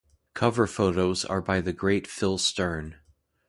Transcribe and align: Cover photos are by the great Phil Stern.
Cover 0.33 0.65
photos 0.65 1.23
are 1.25 1.43
by 1.43 1.61
the 1.61 1.73
great 1.73 2.07
Phil 2.07 2.39
Stern. 2.39 2.95